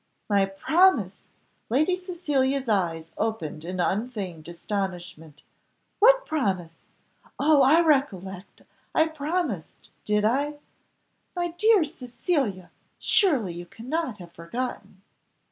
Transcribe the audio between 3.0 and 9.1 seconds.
opened in unfeigned astonishment. "What promise? Oh, I recollect, I